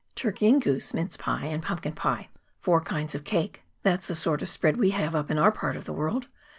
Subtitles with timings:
[0.15, 2.27] "Turkey and goose, mince pie and pumpkin pie,
[2.59, 5.75] four kinds of cake; that's the sort of spread we have up in our part
[5.75, 6.27] of the world.